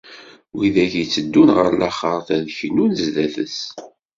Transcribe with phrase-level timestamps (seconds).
[0.57, 3.59] Wid akk itteddun ɣer laxert ad knun sdat-s.